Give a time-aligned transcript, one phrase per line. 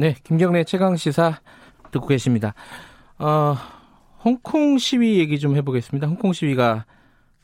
[0.00, 1.42] 네, 김경래 최강 시사
[1.90, 2.54] 듣고 계십니다.
[3.18, 3.54] 어,
[4.24, 6.06] 홍콩 시위 얘기 좀 해보겠습니다.
[6.06, 6.86] 홍콩 시위가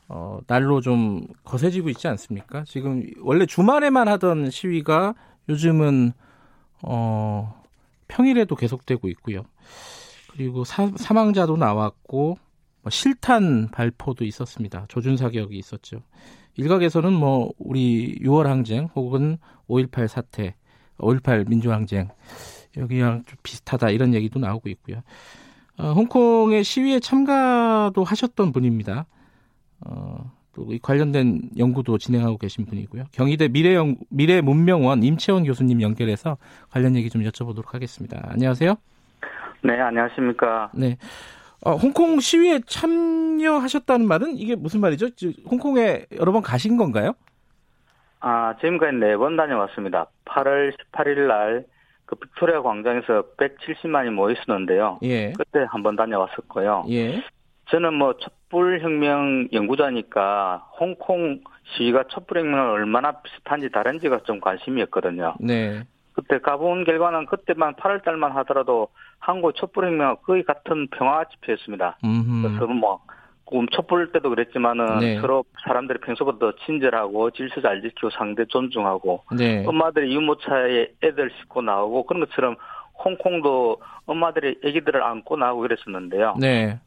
[0.07, 2.63] 어, 날로 좀 거세지고 있지 않습니까?
[2.65, 5.13] 지금 원래 주말에만 하던 시위가
[5.49, 6.13] 요즘은
[6.81, 7.63] 어,
[8.07, 9.43] 평일에도 계속되고 있고요.
[10.31, 12.39] 그리고 사, 사망자도 나왔고
[12.81, 14.87] 뭐 실탄 발포도 있었습니다.
[14.87, 16.01] 조준 사격이 있었죠.
[16.55, 19.37] 일각에서는 뭐 우리 6월 항쟁 혹은
[19.69, 20.55] 5.18 사태,
[20.97, 22.09] 5.18 민주항쟁
[22.77, 25.01] 여기랑 좀 비슷하다 이런 얘기도 나오고 있고요.
[25.77, 29.05] 어, 홍콩의 시위에 참가도 하셨던 분입니다.
[29.81, 33.05] 어, 또 관련된 연구도 진행하고 계신 분이고요.
[33.11, 36.37] 경희대 미래연, 미래 문명원 임채원 교수님 연결해서
[36.69, 38.27] 관련 얘기 좀 여쭤보도록 하겠습니다.
[38.31, 38.75] 안녕하세요.
[39.63, 40.71] 네, 안녕하십니까.
[40.73, 40.97] 네.
[41.63, 45.09] 어, 홍콩 시위에 참여하셨다는 말은 이게 무슨 말이죠?
[45.45, 47.13] 홍콩에 여러 번 가신 건가요?
[48.19, 50.07] 아, 지금까지 네 번 다녀왔습니다.
[50.25, 51.65] 8월 18일 날
[52.07, 54.99] 그 빅토리아 광장에서 170만이 모여 있었는데요.
[55.03, 55.33] 예.
[55.33, 56.85] 그때 한 번 다녀왔었고요.
[56.89, 57.21] 예.
[57.69, 61.41] 저는 뭐 촛불혁명 연구자니까 홍콩
[61.75, 65.35] 시위가 촛불혁명을 얼마나 비슷한지 다른지가 좀 관심이었거든요.
[65.41, 65.83] 네.
[66.13, 68.87] 그때 가본 결과는 그때만 8월 달만 하더라도
[69.19, 71.97] 한국 촛불혁명과 거의 같은 평화 집회였습니다.
[72.01, 73.01] 그래서 뭐
[73.71, 75.19] 촛불 때도 그랬지만은 네.
[75.19, 79.63] 서로 사람들이 평소보다 더 친절하고 질서 잘 지키고 상대 존중하고 네.
[79.65, 82.55] 엄마들이 유모차에 애들 싣고 나오고 그런 것처럼
[83.03, 86.35] 홍콩도 엄마들이 아기들을 안고 나오고 그랬었는데요.
[86.39, 86.79] 네.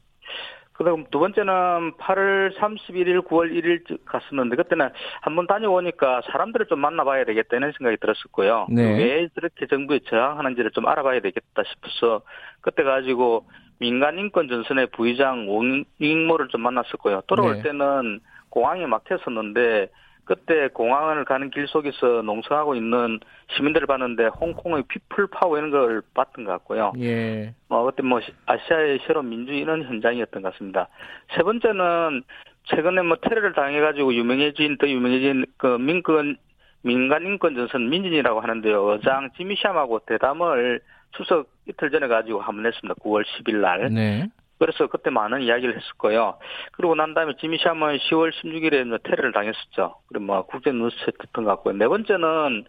[0.73, 4.89] 그다음 두 번째는 8월 31일, 9월 1일 갔었는데 그때는
[5.21, 8.67] 한번 다녀오니까 사람들을 좀 만나봐야 되겠다는 생각이 들었었고요.
[8.71, 8.97] 네.
[8.97, 12.23] 왜 저렇게 정부에 저항하는지를 좀 알아봐야 되겠다 싶어서
[12.63, 13.45] 그때 가지고
[13.81, 17.23] 민간 인권 전선의 부의장 옹익모를 좀 만났었고요.
[17.27, 17.63] 돌아올 네.
[17.63, 18.21] 때는
[18.51, 19.89] 공항에 막혔었는데
[20.25, 23.19] 그때 공항을 가는 길 속에서 농성하고 있는
[23.57, 26.93] 시민들을 봤는데 홍콩의 people power 이런 걸 봤던 것 같고요.
[27.01, 27.55] 예.
[27.69, 30.89] 뭐 그때 뭐 아시아의 새로운 민주 이런 현장이었던 것 같습니다.
[31.35, 32.23] 세 번째는
[32.65, 36.37] 최근에 뭐 테러를 당해가지고 유명해진 더 유명해진 그 민권
[36.83, 38.93] 민간 인권 전선 민진이라고 하는데요.
[38.93, 40.81] 의장 지미샴하고 대담을
[41.13, 42.95] 추석 이틀 전에 가지고 한번 했습니다.
[43.03, 43.93] 9월 10일 날.
[43.93, 44.29] 네.
[44.59, 46.39] 그래서 그때 많은 이야기를 했었고요.
[46.73, 49.97] 그리고 난 다음에 지미샴은 10월 16일에 테러를 당했었죠.
[50.07, 51.75] 그리고 뭐 국제 뉴스에 듣던 것 같고요.
[51.75, 52.67] 네 번째는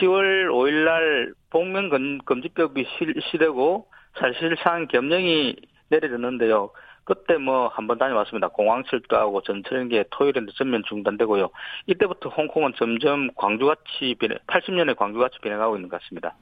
[0.00, 2.86] 10월 5일 날 복면 금지법이
[3.30, 3.86] 시되고
[4.18, 5.56] 사실상 겸령이
[5.90, 6.70] 내려졌는데요.
[7.04, 8.48] 그때 뭐 한번 다녀왔습니다.
[8.48, 11.50] 공항 철도하고 전철연계 토요일에 전면 중단되고요.
[11.86, 16.36] 이때부터 홍콩은 점점 광주같이 변해, 80년의 광주같이 변해가고 있는 것 같습니다.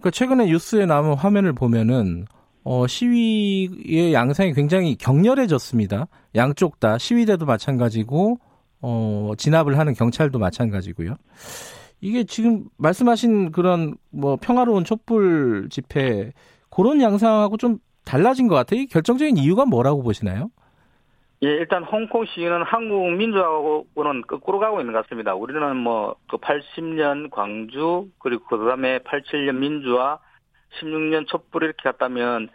[0.00, 2.26] 그 최근에 뉴스에 나온 화면을 보면은
[2.64, 6.06] 어, 시위의 양상이 굉장히 격렬해졌습니다.
[6.34, 8.38] 양쪽 다 시위대도 마찬가지고
[8.80, 11.16] 어, 진압을 하는 경찰도 마찬가지고요.
[12.00, 16.32] 이게 지금 말씀하신 그런 뭐 평화로운 촛불 집회
[16.70, 18.86] 그런 양상하고 좀 달라진 것 같아요.
[18.86, 20.50] 결정적인 이유가 뭐라고 보시나요?
[21.44, 25.34] 예, 일단 홍콩 시위는 한국 민주하고는 거꾸로 가고 있는 것 같습니다.
[25.34, 30.18] 우리는 뭐 그 80년 광주 그리고 그다음에 87년 민주화
[30.80, 32.48] 16년 촛불 이렇게 갔다면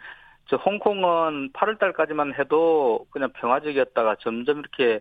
[0.46, 5.00] 저 홍콩은 8월 달까지만 해도 그냥 평화적이었다가 점점 이렇게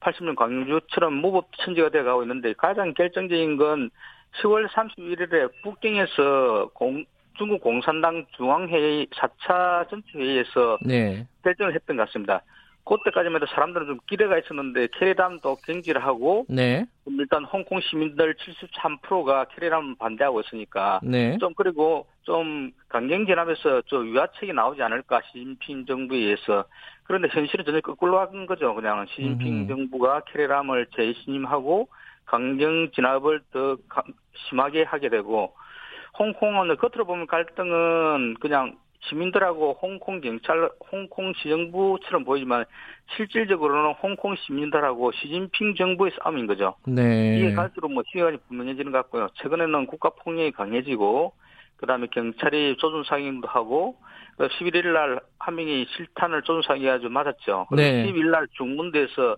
[0.00, 3.90] 80년 광주처럼 무법 천지가 되어 가고 있는데 가장 결정적인 건
[4.42, 7.04] 10월 31일에 북경에서 공,
[7.36, 11.26] 중국 공산당 중앙회의 4차 전체회의에서 네.
[11.42, 12.42] 결정을 했던 것 같습니다.
[12.84, 16.86] 그때까지만 해도 사람들은 좀 기대가 있었는데 캐리담도 경질을 하고 네.
[17.06, 21.36] 일단 홍콩 시민들 73%가 캐리담 반대하고 있으니까 네.
[21.38, 26.64] 좀 그리고 좀 강경진압에서 좀 유화책이 나오지 않을까 시진핑 정부에 의해서
[27.04, 28.74] 그런데 현실은 전혀 거꾸로 한 거죠.
[28.74, 29.68] 그냥 시진핑 음.
[29.68, 31.88] 정부가 캐리람을 재신임하고
[32.26, 33.76] 강경 진압을 더
[34.48, 35.54] 심하게 하게 되고
[36.18, 38.76] 홍콩은 겉으로 보면 갈등은 그냥
[39.08, 42.64] 시민들하고 홍콩 경찰, 홍콩 시정부처럼 보이지만
[43.16, 46.74] 실질적으로는 홍콩 시민들하고 시진핑 정부의 싸움인 거죠.
[46.86, 47.38] 네.
[47.38, 49.28] 이게 갈수록 뭐 시간이 분명해지는 것 같고요.
[49.42, 51.32] 최근에는 국가 폭력이 강해지고
[51.78, 53.96] 그다음에 경찰이 조준 사격도 하고
[54.38, 57.66] 11일 날 한 명이 실탄을 조준 사격해가지고 맞았죠.
[57.72, 58.04] 네.
[58.06, 59.36] 12일 날 중문대에서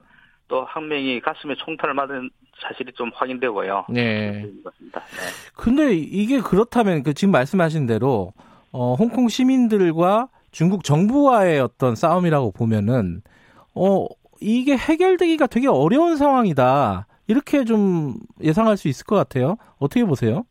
[0.49, 2.29] 또 한 명이 가슴에 총탄을 맞은
[2.61, 3.87] 사실이 좀 확인되고요.
[3.89, 4.43] 네.
[4.43, 4.53] 네.
[5.57, 8.33] 근데 이게 그렇다면 그 지금 말씀하신 대로
[8.73, 13.23] 어, 홍콩 시민들과 중국 정부와의 어떤 싸움이라고 보면은
[13.75, 14.07] 어
[14.41, 17.07] 이게 해결되기가 되게 어려운 상황이다.
[17.29, 19.57] 이렇게 좀 예상할 수 있을 것 같아요.
[19.79, 20.45] 어떻게 보세요?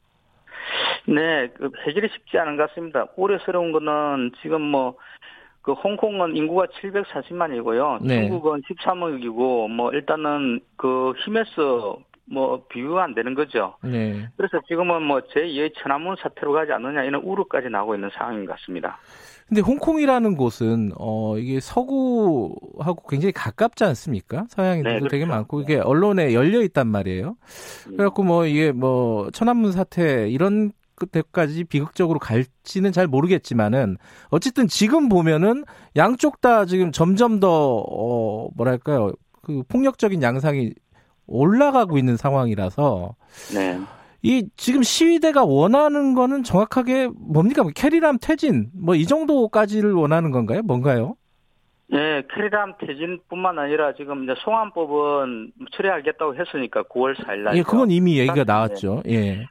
[1.08, 3.08] 네, 그 해결이 쉽지 않은 것 같습니다.
[3.18, 4.96] 우려스러운 거는 지금 뭐,
[5.62, 8.04] 그 홍콩은 인구가 740만이고요.
[8.04, 8.22] 네.
[8.22, 11.98] 중국은 13억이고, 뭐, 일단은 그 힘에서
[12.32, 13.76] 뭐 비교가 안 되는 거죠.
[13.84, 14.28] 네.
[14.38, 19.00] 그래서 지금은 뭐 제2의 천안문 사태로 가지 않느냐 이런 우려까지 나오고 있는 상황인 것 같습니다.
[19.48, 24.46] 근데 홍콩이라는 곳은 어 이게 서구하고 굉장히 가깝지 않습니까?
[24.50, 25.12] 서양인들도 네, 그렇죠.
[25.12, 27.36] 되게 많고 이게 언론에 열려 있단 말이에요.
[27.90, 27.98] 음.
[27.98, 30.72] 그래갖고 뭐 이게 뭐 천안문 사태 이런
[31.12, 33.98] 때까지 비극적으로 갈지는 잘 모르겠지만은
[34.30, 39.12] 어쨌든 지금 보면은 양쪽 다 지금 점점 더 어 뭐랄까요
[39.42, 40.74] 그 폭력적인 양상이
[41.32, 43.16] 올라가고 있는 상황이라서
[43.56, 43.80] 네.
[44.24, 47.64] 이 지금 시위대가 원하는 거는 정확하게 뭡니까?
[47.64, 50.62] 뭐 캐리람 퇴진 뭐 이 정도까지를 원하는 건가요?
[50.62, 51.16] 뭔가요?
[51.88, 57.58] 네, 캐리람 퇴진뿐만 아니라 지금 이제 송환법은 처리하겠다고 했으니까 9월 4일 날.
[57.58, 59.04] 예, 그건 이미 얘기가 나왔죠.
[59.10, 59.46] 예.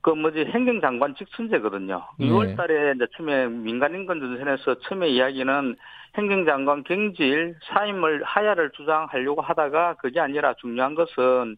[0.00, 2.06] 그, 그 뭐지 행정장관 직선제거든요.
[2.20, 2.26] 예.
[2.26, 5.76] 6월 달에 이제 처음에 민간인권전선에서 처음에 이야기는
[6.16, 11.56] 행정장관 경질 사임을 하야를 주장하려고 하다가 그게 아니라 중요한 것은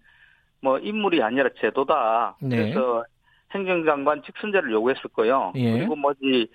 [0.63, 2.37] 뭐 인물이 아니라 제도다.
[2.43, 2.57] 네.
[2.57, 3.05] 그래서
[3.53, 5.53] 행정장관 직선제를 요구했을 거요.
[5.57, 5.73] 예.
[5.73, 6.49] 그리고 뭐지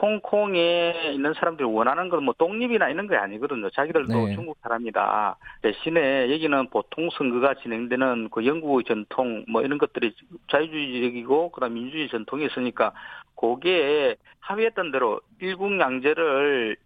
[0.00, 3.70] 홍콩에 있는 사람들이 원하는 건 뭐 독립이나 이런 게 아니거든요.
[3.70, 4.34] 자기들도 네.
[4.34, 5.36] 중국 사람이다.
[5.62, 10.14] 대신에 여기는 보통 선거가 진행되는 그 영국의 전통 뭐 이런 것들이
[10.50, 12.92] 자유주의적이고 그다음 민주주의 전통이 있으니까
[13.36, 16.76] 거기에 합의했던 대로 일국 양제를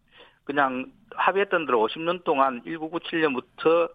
[0.44, 3.90] 그냥 합의했던 대로 50년 동안 1997년부터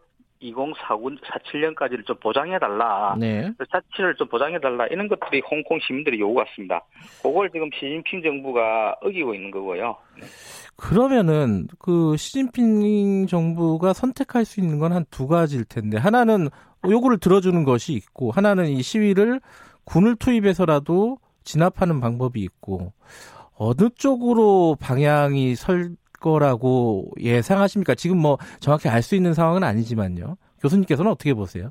[0.51, 3.15] 2047년까지를 좀 보장해달라.
[3.19, 3.51] 네.
[3.71, 4.87] 자치를 좀 보장해달라.
[4.87, 6.81] 이런 것들이 홍콩 시민들의 요구 같습니다.
[7.21, 9.95] 그걸 지금 시진핑 정부가 어기고 있는 거고요.
[10.19, 10.25] 네.
[10.75, 16.49] 그러면은 그 시진핑 정부가 선택할 수 있는 건 한 두 가지일 텐데 하나는
[16.87, 19.39] 요구를 들어주는 것이 있고 하나는 이 시위를
[19.85, 22.93] 군을 투입해서라도 진압하는 방법이 있고
[23.55, 25.91] 어느 쪽으로 방향이 설
[26.23, 27.93] 거라고 예상하십니까?
[27.95, 30.37] 지금 뭐 정확히 알 수 있는 상황은 아니지만요.
[30.61, 31.69] 교수님께서는 어떻게 보세요?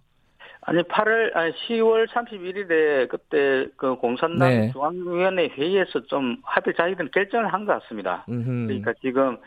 [0.65, 4.71] 아니 8월 아니 10월 31일에 그때 그 공산당 네.
[4.71, 8.25] 중앙위원회 회의에서 좀 합의 자기들은 결정을 한 것 같습니다.
[8.29, 8.67] 음흠.
[8.69, 9.39] 그러니까 지금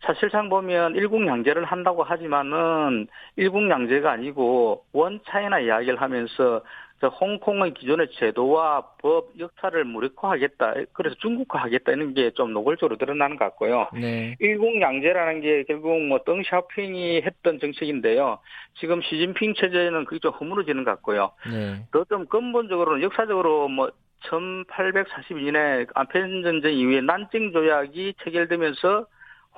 [0.00, 3.06] 사실상 보면 일국 양제를 한다고 하지만은
[3.36, 6.62] 일국 양제가 아니고 원 차이나 이야기를 하면서
[7.02, 10.74] 홍콩의 기존의 제도와 법 역사를 무력화하겠다.
[10.92, 13.88] 그래서 중국화하겠다 이런 게 좀 노골적으로 드러나는 것 같고요.
[13.92, 14.34] 네.
[14.40, 18.38] 일국 양제라는 게 결국 뭐 덩샤오핑이 했던 정책인데요.
[18.78, 21.32] 지금 시진핑 체제는 그게 좀 허물어지는 것 같고요.
[21.50, 21.84] 네.
[21.92, 23.90] 더좀 근본적으로는 역사적으로 뭐
[24.22, 29.06] 1842년에 아펜 전쟁 이후에 난징 조약이 체결되면서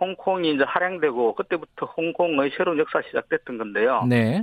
[0.00, 4.04] 홍콩이 이제 할양되고 그때부터 홍콩의 새로운 역사 시작됐던 건데요.
[4.08, 4.42] 네.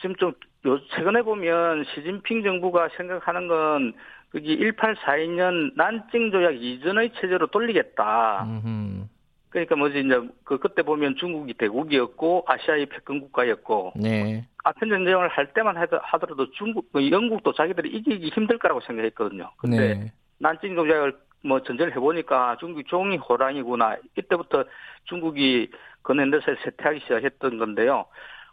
[0.00, 0.32] 지금 좀
[0.66, 3.94] 요, 최근에 보면 시진핑 정부가 생각하는 건
[4.30, 8.44] 그게 1842년 난징 조약 이전의 체제로 돌리겠다.
[8.44, 9.06] 음흠.
[9.50, 14.46] 그러니까 뭐지 이제 그 그때 보면 중국이 대국이었고 아시아의 패권 국가였고 네.
[14.62, 19.50] 아편 전쟁을 할 때만 하더라도 중국 그 영국도 자기들이 이기기 힘들 거라고 생각했거든요.
[19.56, 20.12] 근데 네.
[20.38, 24.64] 난징 조약을 뭐 전쟁을 해보니까 중국이 종이 호랑이구나 이때부터
[25.04, 25.70] 중국이
[26.02, 28.06] 근현대사에 쇠퇴하기 시작했던 건데요.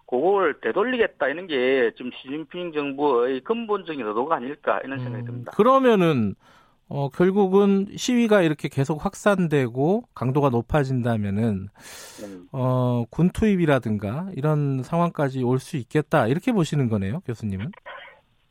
[0.09, 5.51] 그걸 되돌리겠다 이런 게 지금 시진핑 정부의 근본적인 의도가 아닐까 이런 생각이 음, 듭니다.
[5.55, 6.35] 그러면은
[6.89, 11.67] 어, 결국은 시위가 이렇게 계속 확산되고 강도가 높아진다면은
[12.23, 12.47] 음.
[12.53, 17.71] 어, 군 투입이라든가 이런 상황까지 올 수 있겠다 이렇게 보시는 거네요, 교수님은?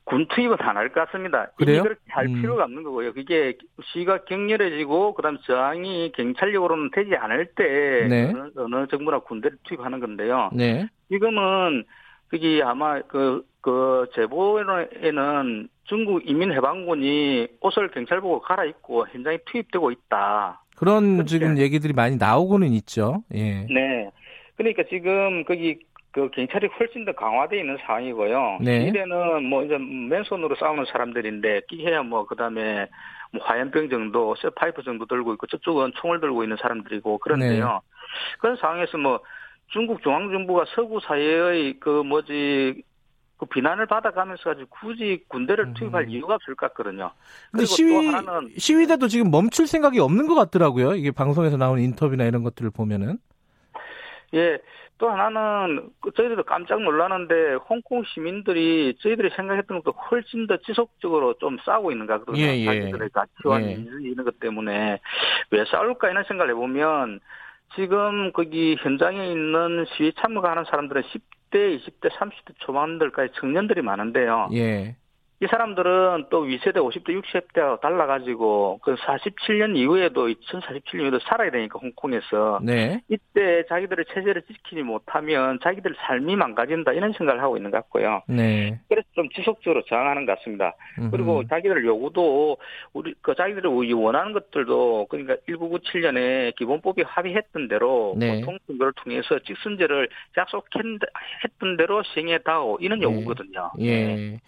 [0.05, 1.51] 군 투입은 안 할 것 같습니다.
[1.57, 1.83] 그래요?
[1.83, 2.35] 그렇게 할 음.
[2.43, 3.13] 필요가 없는 거고요.
[3.15, 3.57] 그게
[3.93, 8.33] 시가 격렬해지고 그다음 저항이 경찰력으로는 되지 않을 때 네.
[8.33, 10.51] 어느, 어느, 정부나 군대를 투입하는 건데요.
[10.53, 10.89] 네.
[11.11, 11.85] 지금은
[12.29, 20.63] 그게 아마 그, 그 제보에는 중국 이민해방군이 옷을 경찰 보고 갈아입고 현장에 투입되고 있다.
[20.77, 23.23] 그런 지금 얘기들이 많이 나오고는 있죠.
[23.35, 23.67] 예.
[23.73, 24.11] 네.
[24.57, 25.79] 그러니까 지금 거기
[26.13, 28.59] 그 경찰이 훨씬 더 강화되어 있는 상황이고요.
[28.63, 28.89] 네.
[28.89, 32.89] 이래는 뭐 이제 맨손으로 싸우는 사람들인데 끼해야 뭐 그다음에
[33.33, 37.67] 뭐 화염병 정도, 쇠파이프 정도 들고 있고 저쪽은 총을 들고 있는 사람들이고 그런데요.
[37.67, 38.39] 네.
[38.41, 39.21] 그런 상황에서 뭐
[39.69, 42.83] 중국 중앙정부가 서구 사회의 그 뭐지
[43.39, 46.11] 그 비난을 받아가면서 가지고 굳이 군대를 투입할 음.
[46.11, 47.11] 이유가 없을 것 같거든요.
[47.51, 48.11] 근데 시위
[48.57, 50.95] 시위대도 지금 멈출 생각이 없는 것 같더라고요.
[50.95, 53.19] 이게 방송에서 나오는 인터뷰나 이런 것들을 보면은.
[54.35, 54.59] 예,
[54.99, 61.59] 또 하나는 그 저희들도 깜짝 놀라는데 홍콩 시민들이 저희들이 생각했던 것도 훨씬 더 지속적으로 좀
[61.65, 62.47] 싸우고 있는가 그러거든요.
[62.47, 62.65] 예, 예.
[62.65, 63.67] 자기들의 가치와 예.
[63.75, 64.99] 민주주의 이런 것 때문에
[65.51, 67.21] 왜 싸울까 이런 생각을 해보면
[67.75, 74.49] 지금 거기 현장에 있는 시위 참가하는 사람들은 10대, 20대, 30대 초반들까지 청년들이 많은데요.
[74.53, 74.97] 예.
[75.39, 83.03] 이 사람들은 또 위세대 50대, 60대와 달라가지고 그 47년 이후에도 2047년에도 살아야 되니까 홍콩에서 네.
[83.11, 88.23] 이때 자기들의 체제를 지키지 못하면 자기들 삶이 망가진다 이런 생각을 하고 있는 것 같고요.
[88.29, 88.81] 네.
[88.89, 90.75] 그래서 좀 지속적으로 저항하는 것 같습니다.
[90.99, 91.11] 음흠.
[91.11, 92.57] 그리고 자기들 요구도
[92.95, 98.41] 우리 그 자기들이 원하는 것들도 그러니까 1997년에 기본법이 합의했던 대로 네.
[98.41, 103.05] 보통 선거를 통해서 직선제를 약속했던 대로 시행해 다오 이런 네.
[103.05, 103.73] 요구거든요.
[103.81, 104.15] 예.
[104.15, 104.39] 네.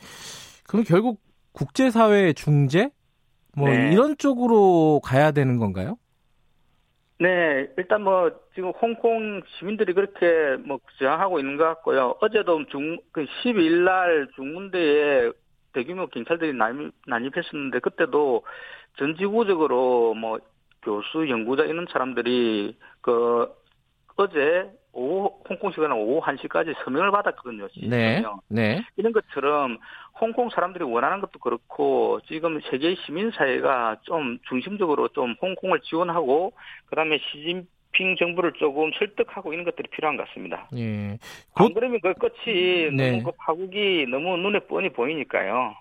[0.69, 1.21] 그럼 결국
[1.53, 2.91] 국제사회의 중재?
[3.57, 3.93] 뭐 네.
[3.93, 5.99] 이런 쪽으로 가야 되는 건가요?
[7.19, 12.15] 네, 일단 뭐 지금 홍콩 시민들이 그렇게 뭐 저항하고 있는 것 같고요.
[12.21, 15.33] 어제도 중, 그 12일 날 중문대에
[15.73, 18.45] 대규모 경찰들이 난입, 난입했었는데 그때도
[18.99, 20.39] 전 지구적으로 뭐
[20.83, 23.49] 교수, 연구자 이런 사람들이 그
[24.17, 27.69] 어제 오후 홍콩 시간은 오후 1시까지 서명을 받았거든요.
[27.89, 28.23] 네.
[28.49, 28.83] 네.
[28.97, 29.79] 이런 것처럼
[30.21, 36.53] 홍콩 사람들이 원하는 것도 그렇고 지금 세계 시민 사회가 좀 중심적으로 좀 홍콩을 지원하고
[36.87, 40.69] 그다음에 시진핑 정부를 조금 설득하고 이런 것들이 필요한 것 같습니다.
[40.77, 41.17] 예.
[41.53, 41.67] 곧...
[41.67, 43.13] 안 그러면 그 끝이 네.
[43.13, 45.75] 너무 그 파국이 너무 눈에 뻔히 보이니까요.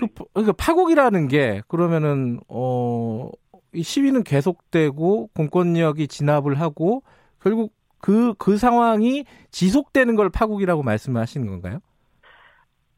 [0.00, 3.30] 그 그러니까 파국이라는 게 그러면은 어.
[3.74, 7.02] 이 시위는 계속되고 공권력이 진압을 하고
[7.40, 11.78] 결국 그, 그 상황이 지속되는 걸 파국이라고 말씀하시는 건가요?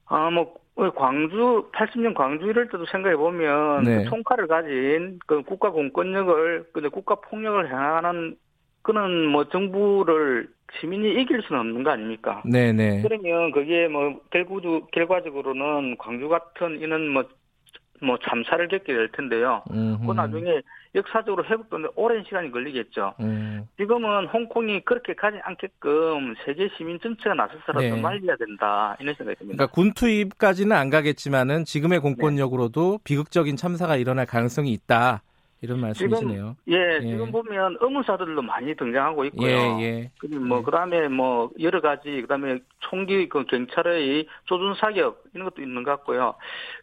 [0.07, 0.55] 아, 뭐,
[0.97, 4.03] 광주, 80년 광주 이럴 때도 생각해 보면, 네.
[4.03, 8.37] 그 총칼을 가진 그 국가 공권력을, 근데 국가 폭력을 향하는
[8.83, 12.43] 그는 뭐 정부를 시민이 이길 수는 없는 거 아닙니까?
[12.45, 12.73] 네네.
[12.73, 13.03] 네.
[13.03, 17.25] 그러면 그게 뭐 결국 결과적으로는 광주 같은 이런 뭐
[18.03, 19.63] 뭐 참사를 겪게 될 텐데요.
[19.71, 20.07] 음흠.
[20.07, 20.63] 그 나중에
[20.95, 23.15] 역사적으로 회복되는 오랜 시간이 걸리겠죠.
[23.21, 23.67] 음.
[23.77, 28.01] 지금은 홍콩이 그렇게 가지 않게끔 세계 시민 전체가 나서서라도 네.
[28.01, 29.57] 말려야 된다 이런 생각이 듭니다.
[29.57, 32.99] 그러니까 군 투입까지는 안 가겠지만은 지금의 공권력으로도 네.
[33.05, 35.23] 비극적인 참사가 일어날 가능성이 있다.
[35.65, 36.57] 이런 말씀이시네요.
[36.67, 39.49] 지금, 예, 예, 지금 보면 의문사들도 많이 등장하고 있고요.
[39.49, 40.11] 예, 예.
[40.37, 40.63] 뭐 예.
[40.63, 46.35] 그다음에 뭐 여러 가지 그다음에 총기 그 경찰의 조준 사격 이런 것도 있는 것 같고요.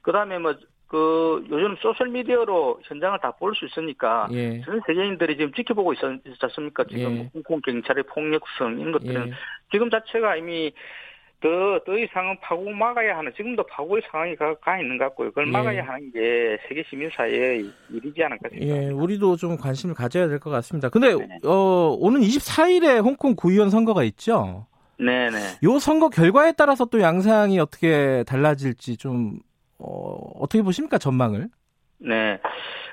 [0.01, 0.55] 그다음에 뭐
[0.91, 4.59] 그 요즘 소셜 미디어로 현장을 다 볼 수 있으니까 예.
[4.61, 6.19] 전 세계인들이 지금 지켜보고 있었,
[6.53, 7.29] 습니까 지금 예.
[7.33, 9.31] 홍콩 경찰의 폭력성 이런 것들은 예.
[9.71, 10.73] 지금 자체가 이미
[11.39, 11.47] 더,
[11.85, 15.29] 더 이상은 파고 막아야 하는, 지금도 파고의 상황이 가, 가 있는 것 같고요.
[15.29, 15.51] 그걸 예.
[15.51, 18.83] 막아야 하는 게 세계 시민사회의 일이지 않을까 싶습니다.
[18.83, 20.89] 예, 우리도 좀 관심을 가져야 될 것 같습니다.
[20.89, 21.39] 근데, 네.
[21.45, 24.67] 어, 오는 24일에 홍콩 구의원 선거가 있죠?
[24.99, 25.37] 네네.
[25.63, 29.39] 요 선거 결과에 따라서 또 양상이 어떻게 달라질지 좀
[29.81, 31.49] 어, 어떻게 보십니까 전망을?
[31.99, 32.39] 네.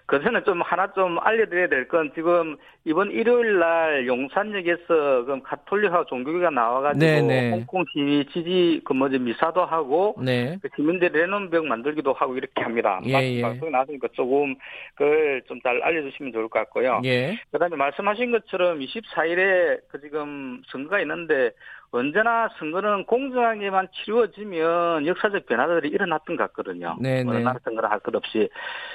[0.09, 4.87] 그 전에 좀 하나 좀 알려드려야 될 건 지금 이번 일요일 날 용산역에서
[5.27, 7.27] 그 가톨릭하고 종교계가 나와가지고 네네.
[7.27, 7.51] 네.
[7.51, 10.57] 홍콩 시위 지지 그 뭐지 미사도 하고 네.
[10.63, 12.99] 그 시민들 레논벽 만들기도 하고 이렇게 합니다.
[13.05, 13.43] 예, 예.
[13.43, 14.55] 방송이 나왔으니까 조금
[14.95, 17.03] 그걸 좀 잘 알려주시면 좋을 것 같고요.
[17.05, 17.39] 예.
[17.53, 21.51] 그다음에 말씀하신 것처럼 24일에 그 지금 선거가 있는데
[21.91, 26.97] 언제나 선거는 공정하게만 치루어지면 역사적 변화들이 일어났던 것 같거든요.
[27.01, 27.29] 네네.
[27.29, 28.49] 어느 나라 선거를 할 것 없이.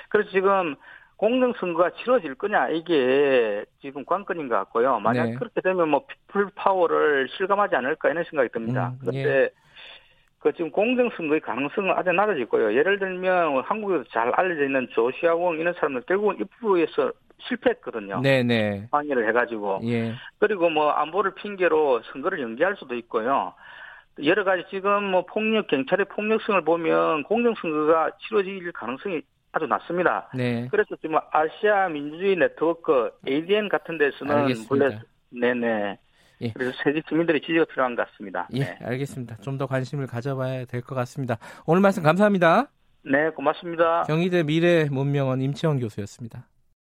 [0.10, 0.76] 그래서 지금
[1.18, 5.00] 공정선거가 치러질 거냐 이게 지금 관건인 것 같고요.
[5.00, 5.34] 만약 네.
[5.36, 8.90] 그렇게 되면 뭐 피플 파워를 실감하지 않을까 이런 생각이 듭니다.
[8.94, 9.50] 음, 그런데 예.
[10.40, 16.02] 그 지금 공정선거의 가능성은 아주 낮아질 예를 들면 한국에서 잘 알려져 있는 조시아공 이런 사람들
[16.02, 17.14] 결국은 입부에서
[17.48, 18.22] 실패했거든요.
[18.22, 18.88] 네네.
[18.92, 19.80] 방해를 해가지고.
[19.86, 20.14] 예.
[20.40, 23.54] 그리고 뭐 안보를 핑계로 선거를 연기할 수도 있고요.
[24.24, 29.22] 여러 가지 지금 뭐 폭력 경찰의 폭력성을 보면 공정선거가 치러질 가능성이
[29.54, 30.30] 아주 낮습니다.
[30.36, 30.68] 네.
[30.72, 34.86] 그래서 지금 아시아 민주주의 네트워크 ADN 같은 데서는 알겠습니다.
[34.86, 35.98] 원래 네네.
[36.42, 36.52] 예.
[36.54, 38.48] 그래서 세계 주민들의 지지가 필요한 것 같습니다.
[38.54, 38.78] 예, 네.
[38.82, 39.38] 알겠습니다.
[39.38, 41.38] 좀 더 관심을 가져봐야 될 것 같습니다.
[41.66, 42.68] 오늘 말씀 감사합니다.
[43.06, 44.04] 네, 고맙습니다.
[44.04, 46.48] 경희대 미래 문명원 임채원 교수였습니다.